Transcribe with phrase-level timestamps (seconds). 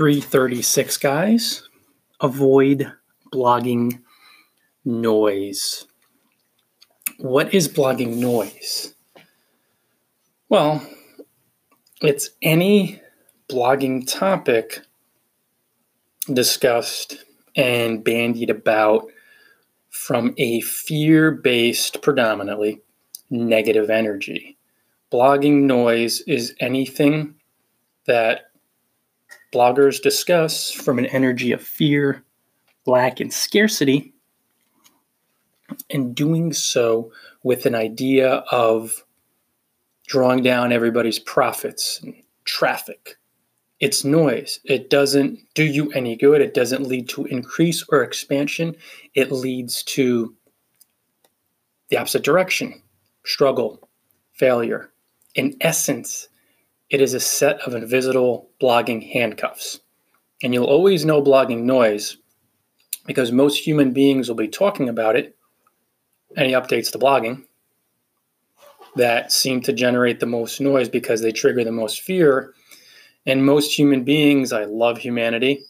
[0.00, 1.68] 336 guys
[2.22, 2.90] avoid
[3.34, 4.00] blogging
[4.82, 5.86] noise.
[7.18, 8.94] What is blogging noise?
[10.48, 10.80] Well,
[12.00, 13.02] it's any
[13.50, 14.80] blogging topic
[16.32, 17.22] discussed
[17.54, 19.04] and bandied about
[19.90, 22.80] from a fear based, predominantly
[23.28, 24.56] negative energy.
[25.12, 27.34] Blogging noise is anything
[28.06, 28.49] that
[29.52, 32.24] bloggers discuss from an energy of fear,
[32.86, 34.12] lack, and scarcity,
[35.90, 37.12] and doing so
[37.42, 39.04] with an idea of
[40.06, 43.16] drawing down everybody's profits and traffic.
[43.78, 44.60] It's noise.
[44.64, 46.40] It doesn't do you any good.
[46.40, 48.76] It doesn't lead to increase or expansion.
[49.14, 50.34] It leads to
[51.88, 52.82] the opposite direction
[53.24, 53.88] struggle,
[54.32, 54.90] failure.
[55.34, 56.28] In essence,
[56.90, 59.80] it is a set of invisible blogging handcuffs.
[60.42, 62.16] And you'll always know blogging noise
[63.06, 65.36] because most human beings will be talking about it,
[66.36, 67.44] any updates to blogging
[68.96, 72.54] that seem to generate the most noise because they trigger the most fear.
[73.26, 75.64] And most human beings, I love humanity,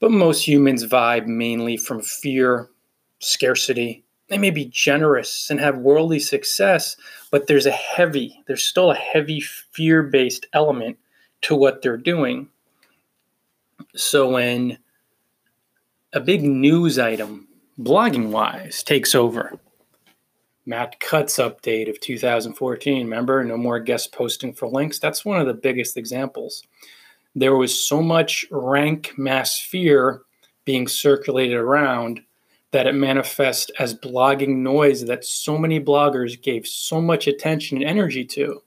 [0.00, 2.70] but most humans vibe mainly from fear,
[3.18, 6.96] scarcity, they may be generous and have worldly success,
[7.30, 10.96] but there's a heavy, there's still a heavy fear based element
[11.42, 12.48] to what they're doing.
[13.94, 14.78] So when
[16.14, 17.46] a big news item,
[17.78, 19.58] blogging wise, takes over,
[20.64, 23.44] Matt Cutts update of 2014, remember?
[23.44, 24.98] No more guest posting for links.
[24.98, 26.62] That's one of the biggest examples.
[27.34, 30.22] There was so much rank mass fear
[30.64, 32.22] being circulated around
[32.72, 37.86] that it manifests as blogging noise that so many bloggers gave so much attention and
[37.86, 38.62] energy to.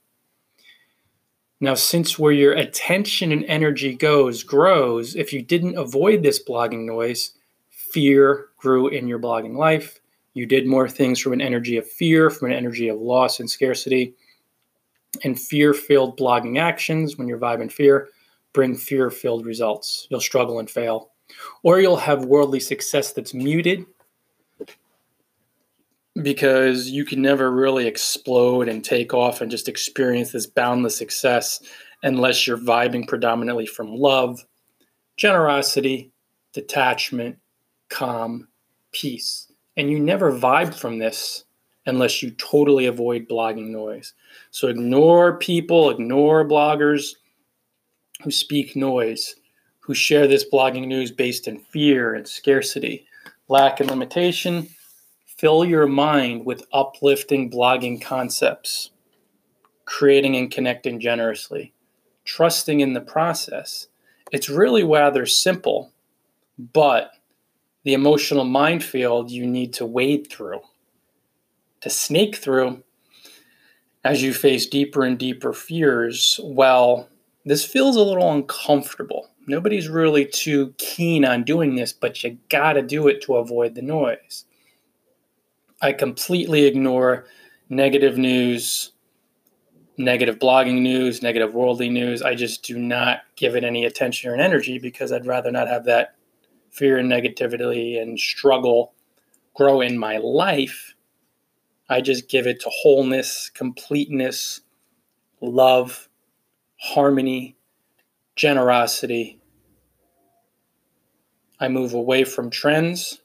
[1.60, 6.84] Now, since where your attention and energy goes grows, if you didn't avoid this blogging
[6.84, 7.32] noise,
[7.70, 10.00] fear grew in your blogging life.
[10.34, 13.50] You did more things from an energy of fear, from an energy of loss and
[13.50, 14.14] scarcity.
[15.24, 18.10] And fear filled blogging actions, when you're vibing fear,
[18.52, 20.06] bring fear filled results.
[20.10, 21.10] You'll struggle and fail.
[21.62, 23.86] Or you'll have worldly success that's muted
[26.22, 31.60] because you can never really explode and take off and just experience this boundless success
[32.02, 34.44] unless you're vibing predominantly from love,
[35.16, 36.10] generosity,
[36.52, 37.36] detachment,
[37.88, 38.48] calm,
[38.92, 39.50] peace.
[39.76, 41.44] And you never vibe from this
[41.84, 44.14] unless you totally avoid blogging noise.
[44.50, 47.14] So ignore people, ignore bloggers
[48.22, 49.36] who speak noise,
[49.80, 53.06] who share this blogging news based in fear and scarcity,
[53.48, 54.68] lack and limitation
[55.36, 58.90] Fill your mind with uplifting blogging concepts,
[59.84, 61.74] creating and connecting generously,
[62.24, 63.88] trusting in the process.
[64.32, 65.92] It's really rather simple,
[66.58, 67.10] but
[67.84, 70.62] the emotional minefield you need to wade through,
[71.82, 72.82] to snake through
[74.02, 76.40] as you face deeper and deeper fears.
[76.42, 77.10] Well,
[77.44, 79.28] this feels a little uncomfortable.
[79.46, 83.82] Nobody's really too keen on doing this, but you gotta do it to avoid the
[83.82, 84.45] noise.
[85.80, 87.26] I completely ignore
[87.68, 88.92] negative news,
[89.98, 92.22] negative blogging news, negative worldly news.
[92.22, 95.84] I just do not give it any attention or energy because I'd rather not have
[95.84, 96.14] that
[96.70, 98.94] fear and negativity and struggle
[99.54, 100.94] grow in my life.
[101.88, 104.62] I just give it to wholeness, completeness,
[105.40, 106.08] love,
[106.78, 107.56] harmony,
[108.34, 109.40] generosity.
[111.60, 113.20] I move away from trends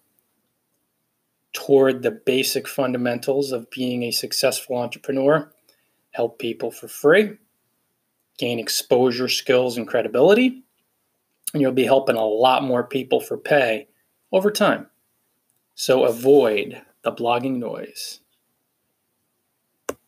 [1.53, 5.51] toward the basic fundamentals of being a successful entrepreneur,
[6.11, 7.37] help people for free,
[8.37, 10.63] gain exposure, skills, and credibility,
[11.53, 13.87] and you'll be helping a lot more people for pay
[14.31, 14.87] over time.
[15.75, 18.20] So avoid the blogging noise.